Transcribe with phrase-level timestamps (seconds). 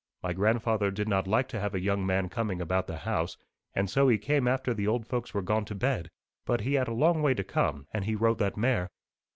[0.23, 3.37] My grandfather did not like to have a young man coming about the house,
[3.75, 6.09] and so he came after the old folks were gone to bed.
[6.43, 8.89] But he had a long way to come, and he rode that mare.